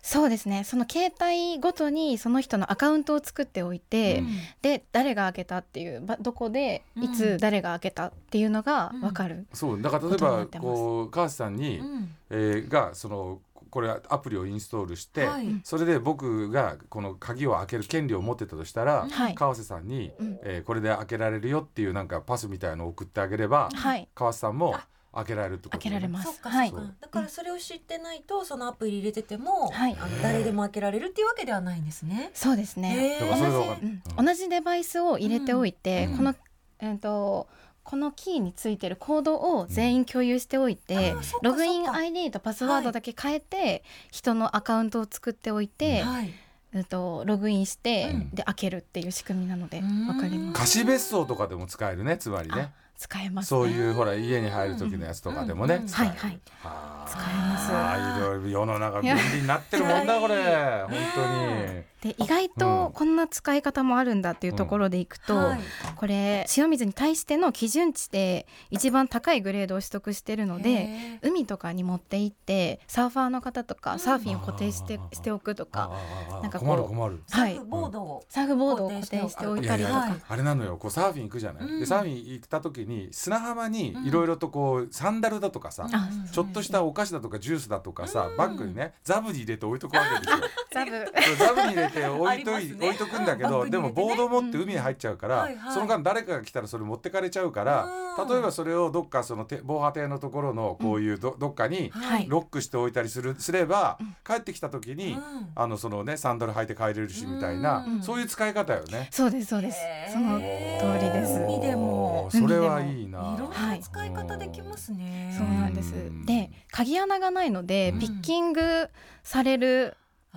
[0.00, 0.64] そうですね。
[0.64, 4.28] その携帯ごとにその人のアカウントを作っておいて、うん。
[4.62, 7.04] で誰が開けたっていうばどこでうん。
[7.04, 9.82] いつ誰が開けたっていうのがわかる、そう。
[9.82, 12.14] だから例えばこう川瀬さんに、うん。
[12.30, 15.60] えーがそのこれアプリをインストールして、はい。
[15.64, 19.34] それで僕がこの鍵を開ける権利を持ってたとしたら、はい。
[19.34, 20.38] 川瀬さんに、うん。
[20.44, 24.08] えーこれで開けられるよっていうなんかパスみたいのを送ってあげれば、はい。
[24.14, 24.76] 川瀬さんも
[25.14, 26.24] 開けられるってこと開けられます。
[26.24, 26.72] そっかはい。
[27.00, 29.96] だからそれを知ってないとそのアプリ入れてても、はい。
[29.98, 32.30] あの誰でも開けられるっていうわけではないんですね。
[32.34, 33.18] そうですね。
[33.18, 33.20] へー。
[33.20, 33.88] だからそれが分かる。
[34.18, 34.26] うん。
[34.26, 36.16] 同じデバイスを入れておいて、うん。
[36.16, 36.34] この、
[36.80, 37.48] えー、と
[37.84, 46.34] このキーについてるコードを全員共有しておいて、あーそっかログイン ID とパスワードだけ変えて、人のアカウントを作っておいて、はい、
[46.72, 48.30] えー、とログインして、うん。
[48.30, 50.08] で開けるっていう仕組みなのでうん。
[50.08, 50.60] わかります。
[50.60, 52.54] 貸別荘とかでも使えるねつまりね。
[52.54, 53.48] あ使えます、ね。
[53.48, 56.12] そういうほら家に入る時のやつとかでもね、うん使える。
[56.12, 56.40] はいはい。
[56.62, 57.06] はあ。
[57.08, 57.72] 使えます。
[57.72, 60.36] あいろいろ世の中 便利になってるもんだこれ。
[60.88, 61.84] 本当に。
[62.04, 62.50] で意外うん。
[62.50, 65.60] とこんな使い方もあるんだっていうところでいくと、はい。
[65.96, 75.90] これ塩水に対しての基準値で一番高いグレードを取得してるので海とかに持って行ってサーファーの方とかサーフィンを固定してしておくとか
[76.30, 77.22] ああああなんかこう困る困る。
[77.30, 77.54] はい。
[77.54, 79.98] サーフボードを、サーフボードを固定しておいたりとか。
[79.98, 80.76] いやいやあれなのよ。
[80.76, 81.80] こうサーフィン行くじゃない、うん。
[81.80, 88.36] でサーフィン行った時に砂浜にいろいろとこうサンダルだとかさ、あちょっとしたお菓子だとかジュースだとかさ、うん。
[88.36, 90.48] バッグにねザブに入れて置いとくわけですよ。
[90.72, 90.90] ザブ
[91.36, 97.84] ザブに入れて置いとい、置いとくんだけど、でもボード持って海に入っちゃうから、その間誰かが来たらそれ持ってかれちゃうから、
[98.18, 98.28] うん。
[98.28, 102.26] 例えばそれをどっかそのて防波堤のところのこういうど,、どっかにはい。
[102.28, 105.20] ロックしておいたりするすれば、帰ってきた時に、うん。
[105.54, 108.02] あのそのねサンダル履いて帰れるしみたいな、うん。
[108.02, 109.08] そういう使い方よね。
[109.10, 109.78] そうですそうです。
[110.12, 111.40] その通りです。
[111.40, 112.28] 海でも。
[112.30, 113.34] それはいいな。
[113.36, 115.34] いろんな使い方できますね。
[115.36, 118.88] そうなんですうんで鍵穴がないのでうんピッキング
[119.22, 119.96] される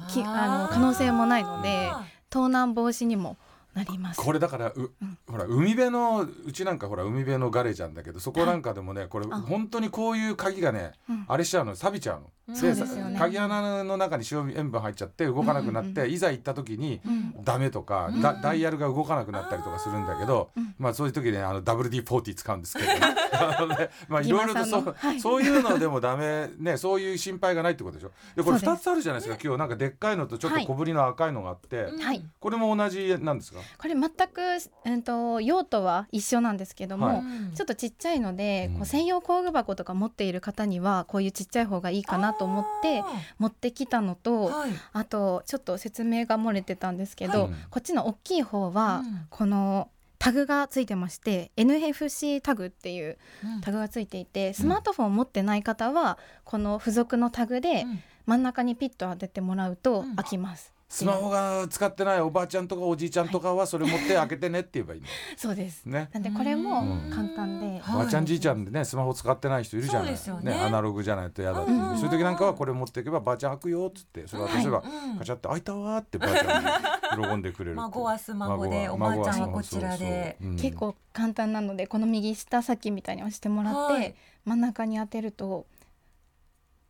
[0.10, 1.90] きあの可能性もないので
[2.30, 3.38] 盗難防止にも
[3.78, 4.20] なります。
[4.22, 4.92] これだからう、
[5.30, 9.38] ほら海辺のうちなんかほら海辺のガレージなんだけどそこなんかでもねこれあ。
[9.38, 11.26] 本当にこういう鍵がね、うん。
[11.28, 11.76] あれしちゃうの。
[11.76, 12.22] 錆びちゃうの。
[12.22, 13.16] うんでね。
[13.20, 17.44] 鍵穴の中に塩塩分入っちゃって動かなくなって、うんうんいざ行った時にうん。
[17.44, 18.22] ダメとか、うん。
[18.22, 20.74] ダダイヤルが動かなくなったりとかするんだけど、うん。
[20.80, 22.90] まあそういう時にあの WD40 使うんですけど、
[23.68, 25.20] ね まあいろいろとそう,、のはい。
[25.20, 28.12] そういうのでもダメねそういう心配がないってことでしょ。
[28.36, 28.82] でこれそうです。
[28.82, 29.60] 2つあるじゃないですか今日。
[29.60, 32.24] なんかでっかいのとちょっと小ぶりの赤いのがあって、はい。
[32.40, 33.60] これも同じなんですか？
[33.78, 34.42] これ全く、
[34.86, 37.56] うん、と用途は一緒なんですけども、はい。
[37.56, 38.78] ちょっとちっちゃいので、うん。
[38.78, 43.04] こう専用工具箱とか持っている方にはこういうちっちゃい方がいいかなと思って
[43.38, 44.72] 持ってきたのとはい。
[44.94, 47.52] あとちょっと説明が漏れてたんですけど、はい。
[47.70, 49.28] こっちの大きい方は、うん。
[49.30, 53.62] このタグがついてまして NFC タグっていううん。
[53.62, 58.00] タグがついていてスマートフォンを持ってない方はこの付属のタグでうん。
[58.26, 60.16] 真ん中にピッと当ててもらうとうん。
[60.16, 60.77] 開きます。
[60.90, 65.08] スマホが使ってないおばあちゃんとかおじいちゃんとかはそれ持って開けてねって言えばいいの。
[65.36, 65.86] そうです。
[65.86, 66.10] ね。
[66.14, 67.12] なんでこれもうん。
[67.14, 70.08] 簡単で、はいおばあちゃんじいちゃんでねスマホ使ってない人いるじゃない。
[70.08, 70.54] そうですよね。
[70.54, 75.18] アナログじゃないと嫌だって、うんそういう時なんかはこれ持っていけばばあちゃん開くよっつってそれ渡せば、うん。
[75.18, 80.38] カチャって開いたわーってばあちゃんに喜んでくれる孫はスマホでおばあちゃんはこちらで。
[80.58, 84.16] 結構簡単なのでこの右下先みたいに押してもらって、はい。
[84.46, 85.66] 真ん中に当てると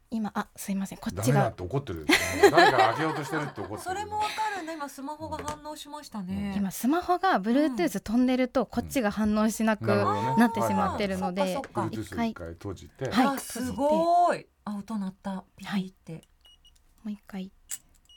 [0.09, 0.99] 今あすいません。
[0.99, 2.05] こっダメだっちがて怒ってる
[2.51, 4.73] 誰かが開けようとしてるって怒ってるそれもわかるね。
[4.73, 6.53] 今スマホが反応しましたね。
[6.55, 11.57] 今スマホが Bluetooth 飛んでるとこっちが反応しなくなってしまってるので
[11.91, 12.49] 一回。
[12.53, 13.27] 閉じて、はい。
[13.27, 14.47] あすごい。
[14.65, 15.43] あ音鳴った。
[15.57, 16.23] ピーって。
[17.03, 17.51] もう一回。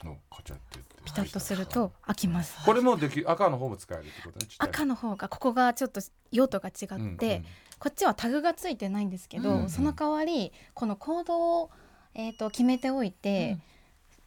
[0.05, 2.65] のカチャってピタッとすると開きます。
[2.65, 7.45] これもでき赤の方も使えるってことね赤の方がここがちょっと用途が違って、うんうん
[7.81, 11.71] こっちはタグがついてないんですけど、うんその代わりこのコードを、
[12.15, 13.63] えー、と決めておいて、うん。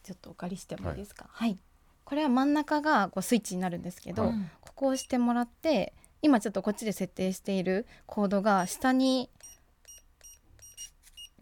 [0.02, 1.28] ちょっとお借りしてもいいですか？
[1.30, 1.60] はい、
[2.04, 4.34] これは真ん中がこうスイッチになるんですけど、はい。
[4.62, 9.30] ここを押してもらって今ちょっとこっちで設定しているコードが下に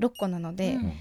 [0.02, 0.94] 6個なので、うん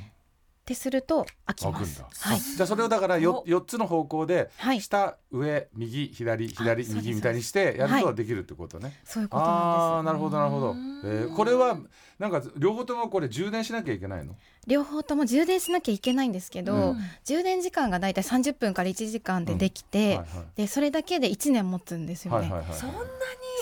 [0.71, 2.09] ってすると開きます開くんだ。
[2.19, 8.99] はいじゃあそれをだからよ四つの方向ではい下上右左左右みたいにしてやるはいとできるってことね。
[9.05, 10.75] そういうことああなんですなるほどなるほど。
[11.05, 11.77] えーこれは
[12.19, 14.35] なんか両方ともこれ充電しなきゃいけないの？
[14.67, 22.51] 両方とも充電しなきゃいけないんですけど、うん充電時間がだいたい30分から1時間でできて、はいはいでそれだけで1年持つんですよね。
[22.51, 22.79] はいはいはい。
[22.79, 23.07] そんなに？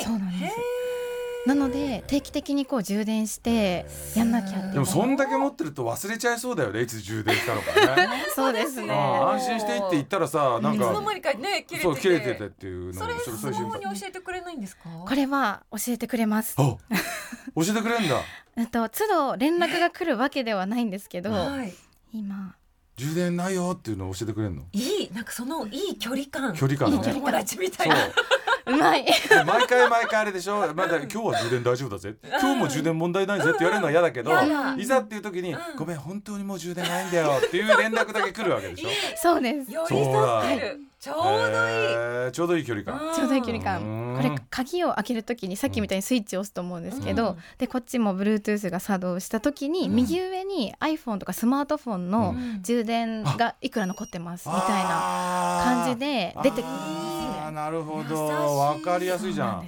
[0.04, 0.77] そうなんですへー
[1.48, 8.24] なので定期的にこう充電してやんなきゃってでもそんだけ持ってると忘れちゃいそうだよねいつ充電したのかね。
[8.36, 11.80] そうですね安心していって言ったらさなんいつのか間にかね切れてて。
[11.82, 14.82] そう切れててっていうのそれそスマホに教えてくれないんですか？
[15.08, 16.54] これは教えてくれます。
[16.58, 16.78] あ教
[17.62, 18.20] えてくれんだ。
[18.58, 21.72] えっと都度連絡が来るわけではないんですけど、はい。
[22.12, 22.54] 今
[22.98, 24.64] 充電ないよっていうのを教えてくれんの？
[24.72, 26.52] いいなんかそのいい距離感。
[26.52, 26.96] 距離感ね。
[26.96, 28.06] いい友達みたそういな。
[28.06, 28.76] う。
[28.76, 29.04] まい。
[29.04, 29.12] で
[29.46, 30.58] 毎回毎回あれでしょ？
[30.74, 32.16] まだ今日は充電大丈夫だぜ。
[32.22, 34.74] 今日も充電問題ないぜって言われるのは嫌だけどやだ。
[34.76, 38.88] いざっていう時に、ごめん本当にもう充電ないんだよっていう連絡だけ来るわけでしょ？
[39.16, 39.72] そうです。
[39.72, 43.64] 寄り添ってるちょうどいい、えーちょうどいい距離感、ちょうどいい距離うん。
[43.64, 52.62] 感これ鍵を開けるときにさっきみたいにスイッチを押すと思うんですけど、でこっちも Bluetooth が作動したときに、右上に iPhone とかスマートフォンのうん。
[52.62, 58.26] 充電がいくら残ってますみたいなな感じで出てくるんですあーなるほど。
[58.58, 59.66] わかりやすいじゃん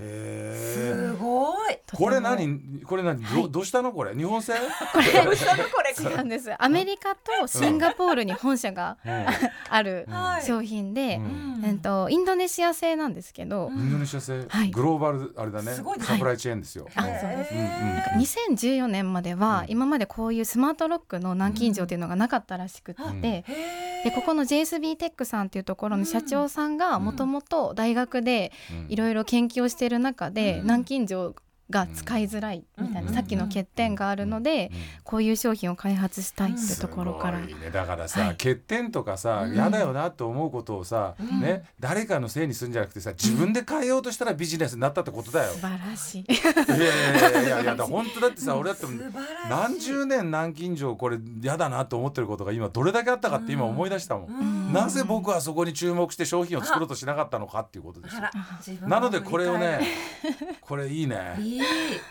[0.00, 1.78] すへえすごい。
[1.92, 2.82] これ何？
[2.84, 3.92] これ何、どどうしたの？
[3.92, 4.14] これ？
[4.14, 4.54] 日本製？
[4.92, 5.94] これどうしたのこれ。
[5.94, 6.16] そう。
[6.16, 6.50] なんです。
[6.62, 9.26] アメリカとシンガポールに本社がうん。
[9.68, 10.46] あるはい。
[10.46, 11.62] 商品で、うん。
[11.64, 14.70] えっとインドネシア製なんですけど、インドネシア製、はい。
[14.70, 15.72] グローバルあれだね。
[15.72, 16.16] すごいですね。
[16.16, 17.66] サプライチェーンですよ、あそうですうんうん。
[18.84, 23.20] 2014年までは今までこういうスマートロックの南京錠っていうのがなかったらしくって、うん。
[23.20, 23.44] で
[24.14, 28.92] ここの JSB テックさんっていうところの社長さんがもともと大学でうん。
[28.92, 30.62] いろいろ研究をしている中でうん。
[30.62, 31.34] 南京錠
[31.70, 33.14] が使いづらいみたいなうん。
[33.14, 34.72] さっきの欠点があるので
[35.04, 37.38] こういう商品を開発したいってところから。
[37.38, 37.46] ね。
[37.72, 38.30] だからさ、はい。
[38.30, 39.54] 欠点とかさうん。
[39.54, 41.40] 嫌だよなと思うことをさ、うん。
[41.40, 45.52] ね誰かのせいにするんじゃなくてさ自分で変えようとしたらビジネスになったってことだよ。
[45.52, 46.20] 素晴らしい。
[46.22, 46.26] い
[46.70, 48.86] やいやいやいや本当だってさ俺だって
[49.48, 54.28] 何十年南京錠これ嫌だなと思ってることが今どれだけあったかって今思い出したもん。
[54.28, 58.88] うんなぜ僕はそこに注目して商品を作ろうとしなかったのかっていうことですよ。
[58.88, 59.80] なのでこれをね
[60.60, 61.36] これいいね。
[61.38, 61.60] いい。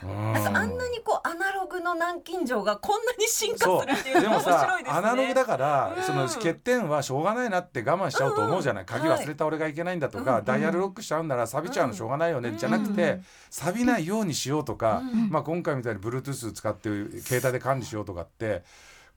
[0.03, 0.33] うん。
[0.33, 4.43] なんかあんなにこうアナログの南京錠がこんなに進化そするっていうのが面う。
[4.43, 4.97] でもさ白いですね。
[4.99, 6.03] アナログだから、うん。
[6.03, 12.57] その欠点はしょうがないなって我慢しちゃうと思うじゃない、鍵忘れた俺がいけないんだとか、うんダイヤルロックしちゃうんなら錆びちゃうのしょうがないよね、うん。
[12.57, 13.25] じゃなくて、うん。
[13.49, 15.29] 錆びないようにしようとか、うん。
[15.29, 16.89] まあ、今回みたいに Bluetooth 使って
[17.21, 18.63] 携帯で管理しようとかって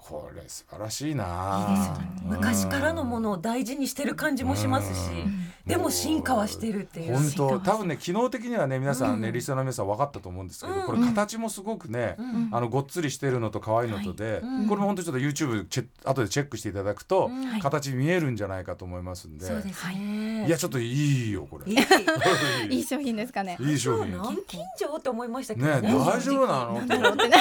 [0.09, 1.67] これ素晴らしいな。
[1.71, 2.23] いいですよね。
[2.25, 5.11] 昔からのものを大事にしてる感じもしますし
[5.67, 7.15] でも進化はしてるっていう。
[7.15, 9.35] 本当多分ね機能的にはね皆さんね、うん。
[9.35, 10.83] リスナーの皆さん分かったと思うんですけど、うん。
[10.87, 12.49] これ形もすごくね、うん。
[12.51, 14.69] あのごっつりしてるのと可愛いのとで、うん。
[14.69, 17.47] これも本当ちょっと YouTube チェ後でチェックしていただくと、うん。
[17.47, 17.61] はい。
[17.61, 20.47] 形見えるんじゃないかと思いますんで、そうですね。
[20.47, 21.73] いやちょっといいよこれ。
[21.73, 21.79] いい。
[22.77, 23.57] いい商品ですかね。
[23.61, 24.13] いい商品。
[24.13, 26.73] ね南京錠って思いましたけど大丈夫なの？
[26.73, 27.37] なんだろうって ね。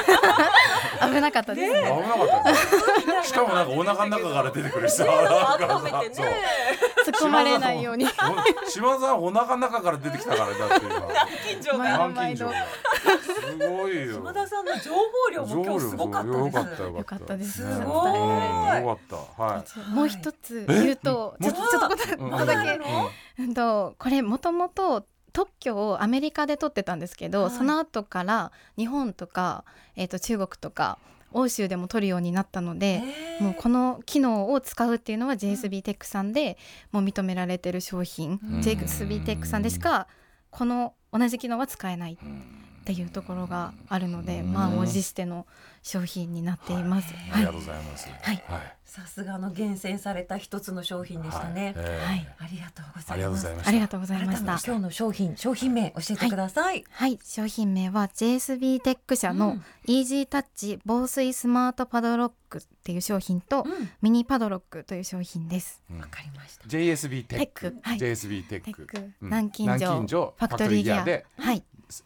[1.02, 1.82] 危なかったです危ね。
[1.82, 2.51] なかったね。
[3.24, 5.06] しかもなんかお腹の中から出てくるしさ。
[5.06, 6.26] 温めてねそう
[7.06, 8.06] 突っ込まれないように。
[8.06, 11.78] お島さんお腹の中から出てきたからだって今。
[11.82, 12.54] 南京錠毎が
[13.22, 14.14] すごいよ。
[14.16, 15.02] 島田さんの情報
[15.34, 17.52] 量も今日すごかったですよかったかったです。
[17.52, 18.98] すごいよかっ
[19.38, 19.44] た。
[19.44, 19.64] はい。
[19.64, 21.44] てもう一つ言うと、え？
[21.46, 22.76] ちょっとちょっとことだけ、
[23.40, 29.64] うんうんとこれもともと特許をアメリカで取ってたんですけど、はいその後から日本とか
[29.96, 30.98] えっ、と中国とか
[31.32, 33.04] 欧州でも取るようになったので。
[33.42, 36.58] もうこの機能を使うっていうのは JSB テックさんで
[36.92, 38.60] もう認められてる商品、うん。
[38.60, 40.08] JSB テックさんでしか
[40.52, 42.18] この同じ機能は使えない
[42.82, 44.54] っていうところがあるので、うん。
[44.54, 45.46] 満を持しての
[45.84, 47.14] 商品になっています。
[47.14, 47.32] はい。
[47.34, 48.10] ありがとうございます。
[48.10, 48.44] はい。
[48.48, 48.76] はい。
[48.92, 52.28] さすがの厳選された一つの商品でしたね、はい。
[52.40, 53.48] ありがとうございます。
[53.66, 54.60] ありがとうございました。
[54.68, 59.64] 今日の商品商品名教えてください、はい、商品名は JSB テック社のうん。
[59.86, 63.90] eGeeTouch 防水スマート padlock っていう商品と、うん。
[64.02, 65.82] ミニ padlock という商品です。
[65.90, 66.00] うん。
[66.00, 66.68] わかりました。
[66.68, 67.62] JSB テック。
[67.62, 67.78] テック。
[67.82, 67.98] はい。
[67.98, 68.66] JSB テック。
[68.66, 69.14] テック、うん。
[69.22, 71.26] 南京錠南京錠ファクトリーギアで。
[71.38, 71.64] はい、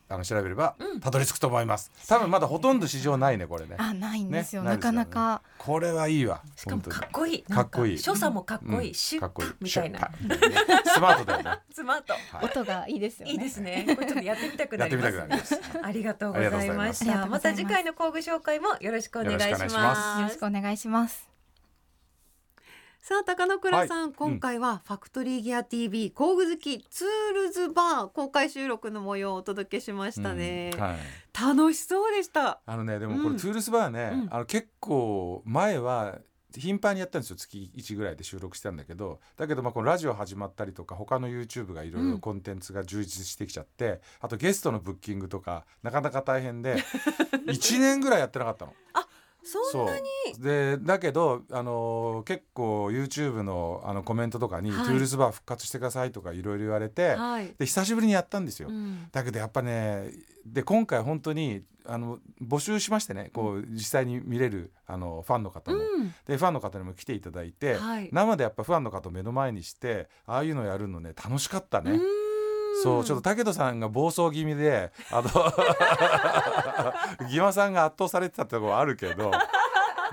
[0.09, 0.99] あの調べればうん。
[0.99, 1.91] たどり着くと思います。
[2.07, 3.75] 多分まだほとんど市場ないねこれね。
[3.77, 5.41] あないんですよ、ねなかなか。
[5.57, 6.41] これはいいわ。
[6.55, 7.43] しかもかっこいい。
[7.43, 7.99] かっこいい。
[7.99, 8.93] 所作もかっこいい、うん。
[8.93, 9.49] シュッかっこいい。
[9.61, 10.11] みたいな。
[10.85, 11.59] スマートだよね。
[11.71, 12.13] スマート。
[12.13, 12.45] はい。
[12.45, 13.31] 音がいいですよね。
[13.33, 13.85] いいですね。
[13.95, 15.05] これちょっとやってみたくなります。
[15.05, 15.85] やってみたくなります。
[15.85, 17.25] ありがとうございました。
[17.25, 19.61] また次回の工具紹介もよろしくお願いします。
[19.61, 21.35] よろしくお願いしますよろしくお願いします。
[23.07, 24.13] さあ高野倉さん、はい。
[24.15, 30.81] 今回はファクトリーギア TV 工具好きツールズバー公開収録の模様をお届けしましたね、うん。
[30.81, 30.97] はい。
[31.39, 32.61] 楽しそうでした。
[32.65, 33.33] あのねでもこうん。
[33.35, 34.27] れトゥールスバーね、うん。
[34.31, 36.17] あの結構前は
[36.57, 37.35] 頻繁にやったんですよ。
[37.35, 39.19] 月1ぐらいで収録してたんだけど。
[39.37, 46.77] だけどまあこのラジオ始まったりとか他の YouTube がいろいろコンテンツが充実してきちゃって、あとゲストのブッキングとかなかなか大変で
[47.45, 48.73] 1年ぐらいやってなかったの。
[49.45, 50.01] そんなに？
[50.39, 54.85] でだけど、あのー結構 YouTube のあのコメントとかに、はい。
[54.85, 58.69] トゥールスバー復活してくださいとかいろいろ言われて、はい、で久しぶりにやったんですよ。
[58.69, 59.07] うん。
[59.11, 60.09] だけどやっぱね
[60.45, 66.13] で今回本当にあの募集しましてねこう実際に見れるあのファンの方も、うん。
[66.25, 68.09] でファンの方にも来ていただいて、はい。
[68.11, 71.91] 生でやっぱファンの方を目の前にしてああいうのやるのね楽しかったね。
[71.91, 72.24] うーん
[72.83, 75.29] そうちょっと武人さんが暴走気味であの
[77.27, 79.31] 義馬さんが圧倒されてたところはあるけど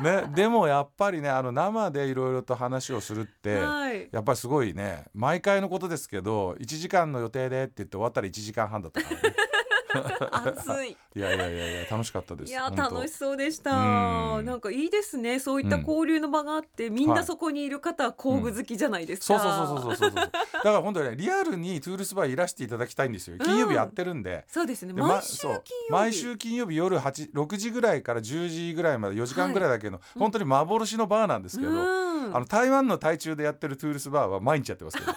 [0.00, 4.08] ね、でもやっぱりねあの生でいろいろと話をするって、はい。
[4.10, 9.36] やっぱりすごいね毎回のことですけど1時間の予定でって言って終わったら1時間半だったからね
[10.32, 10.96] 熱い。
[11.14, 12.50] いやいやいやいや楽しかったです。
[12.50, 13.72] いや楽しそうでした。
[13.72, 14.46] うん。
[14.46, 15.38] なんかいいですね。
[15.38, 23.36] そういった交流の場があって、みんはないそこにいる方は工具好きじゃないですか、そうそうそうそうそうそうだから本当にねリアルに Tools Bar いらしていただきたいんですよ。
[23.38, 24.92] 金曜日やってるんで、そうですね。
[24.92, 25.92] 毎週金曜日。
[25.92, 32.36] 毎週金曜日夜8 6時ぐらいから10時ぐらいまで4時間ぐらいだけの、本当に幻のバーなんですけど、うん。
[32.36, 35.12] あの台湾の台中でやってる Tools Bar は毎日やってますけど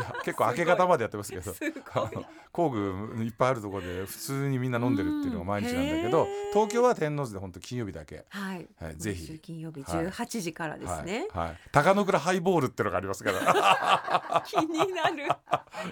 [0.24, 1.52] 結構明け方までやってますけど。
[2.52, 2.78] 工具
[3.24, 8.26] いっぱいあるところで普通にみんな飲んでるっていうのが毎日なんだけど、東京は天王寺で本当金曜日だけ。
[8.28, 9.38] はい、はいぜひ。
[9.38, 10.06] 金曜日はい。
[10.08, 11.46] 18時からですね、はい。
[11.46, 14.44] はい、高野倉ハイボールってのがありますから。
[14.44, 15.26] 気になる。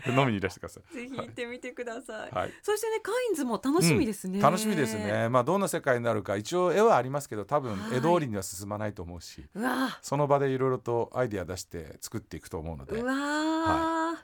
[0.07, 0.95] 飲みにいらしてください。
[0.95, 2.53] ぜひ行ってみてください、はい。
[2.63, 4.43] そしてねカインズも楽しみですね、うん。
[4.43, 5.31] 楽しみですね。
[5.31, 6.37] まあどんな世界になるか。
[6.37, 7.97] 一応絵はありますけど多分はい。
[7.97, 9.47] 絵通りには進まないと思うし、
[10.03, 13.01] その場でいろいろとアイディア出して作っていくと思うので。
[13.01, 13.15] うわ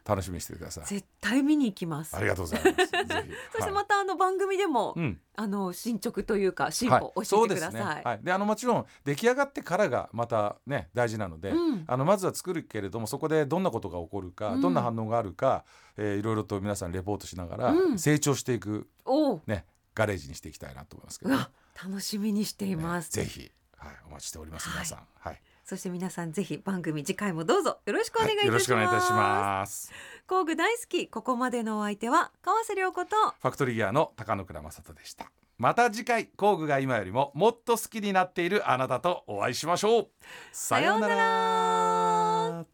[0.05, 0.85] ー、楽しみにしてください。
[0.87, 2.17] 絶対見に行きます。
[2.17, 2.87] ありがとうございます。
[3.53, 3.73] そしてはい。
[3.73, 5.21] またあの番組でも、うん。
[5.37, 7.01] あの進捗というか進はい。
[7.01, 7.83] 歩教そうでえてください。
[7.83, 8.03] すね。
[8.05, 11.85] はい、であのもちろん出来上がってからがまたね大事なので、うん。
[11.87, 14.61] あのまずは作るけれどもそこでどんなことが起こるか、うん。
[14.61, 15.65] どんな反応があるか、
[15.97, 17.99] えーいろいろと皆さんレポートしながらうん。
[17.99, 21.47] 成長していく、おお、ねガレージにしていきたいなと思いますけど、ね
[21.83, 23.11] 楽しみにしています。
[23.11, 25.07] ぜひ、はい、お待ちしております皆さん。
[25.19, 28.51] はいそして皆さんぜひ番組次回もどうぞよろしくお願いいたします。
[28.51, 29.93] よろしくお願いいたします。
[30.29, 35.33] 工具大好きここまでのお相手は川瀬良子とファクトリーギアの高野倉正人でした。
[35.59, 40.09] また次回工具が今よりももっと好きになっているあなたとお会いしましょう。
[40.53, 42.67] さようなら。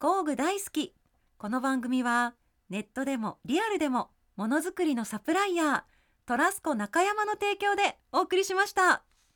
[0.00, 0.92] 工具大好き
[1.38, 2.34] この番組は
[2.68, 5.82] ネットでもリアルでもものづくりのサプライヤー
[6.26, 9.04] トラスコ中山の提供でお送りしました。